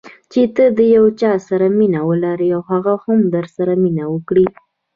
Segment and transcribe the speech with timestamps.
[0.31, 4.45] چې ته د یو چا سره مینه ولرې او هغه هم درسره مینه وکړي.